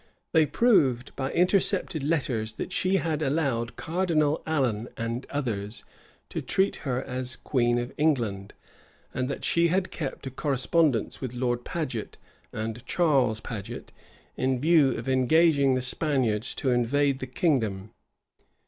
They 0.33 0.47
proved, 0.47 1.15
by 1.15 1.29
intercepted 1.31 2.01
letters, 2.01 2.53
that 2.53 2.71
she 2.71 2.95
had 2.95 3.21
allowed 3.21 3.75
Cardinal 3.75 4.41
Allen 4.47 4.87
and 4.97 5.27
others 5.29 5.85
to 6.29 6.41
treat 6.41 6.77
her 6.77 7.03
as 7.03 7.35
queen 7.35 7.77
of 7.77 7.93
England; 7.99 8.55
and 9.13 9.29
that 9.29 9.45
she 9.45 9.67
had 9.67 9.91
kept 9.91 10.25
a 10.25 10.31
correspondence 10.31 11.21
with 11.21 11.35
Lord 11.35 11.63
Paget 11.63 12.17
and 12.51 12.83
Charles 12.87 13.41
Paget, 13.41 13.91
in 14.35 14.59
view 14.59 14.97
of 14.97 15.07
engaging 15.07 15.75
the 15.75 15.83
Spaniards 15.83 16.55
to 16.55 16.71
invade 16.71 17.19
the 17.19 17.27
kingdom. 17.27 17.91